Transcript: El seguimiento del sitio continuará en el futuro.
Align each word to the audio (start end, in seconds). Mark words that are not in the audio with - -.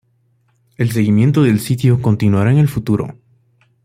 El 0.77 0.91
seguimiento 0.91 1.43
del 1.43 1.59
sitio 1.59 2.01
continuará 2.01 2.49
en 2.51 2.57
el 2.57 2.67
futuro. 2.67 3.19